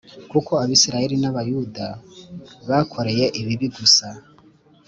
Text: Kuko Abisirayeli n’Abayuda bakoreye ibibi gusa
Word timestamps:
Kuko 0.31 0.51
Abisirayeli 0.63 1.15
n’Abayuda 1.19 1.85
bakoreye 2.69 3.25
ibibi 3.39 3.67
gusa 3.77 4.07